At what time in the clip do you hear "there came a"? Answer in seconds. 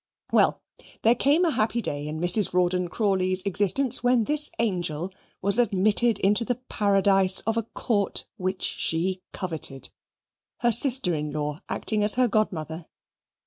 1.03-1.51